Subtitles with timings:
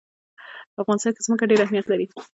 [0.73, 2.05] په افغانستان کې ځمکه ډېر اهمیت لري.